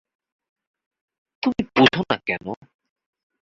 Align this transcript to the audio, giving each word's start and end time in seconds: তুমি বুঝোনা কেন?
তুমি 1.43 1.61
বুঝোনা 1.75 2.17
কেন? 2.27 2.45